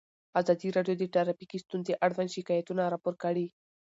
[0.39, 3.45] ازادي راډیو د ټرافیکي ستونزې اړوند شکایتونه راپور کړي.